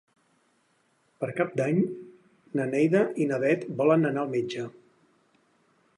Per 1.23 1.29
Cap 1.39 1.51
d'Any 1.61 1.77
na 2.61 2.67
Neida 2.71 3.05
i 3.21 3.29
na 3.33 3.41
Bet 3.47 3.69
volen 3.83 4.11
anar 4.13 4.25
al 4.27 4.37
metge. 4.37 4.67